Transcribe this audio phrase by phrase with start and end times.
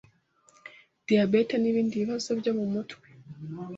[1.05, 3.05] diyabete n’ibindi bibazo byo mu mutwe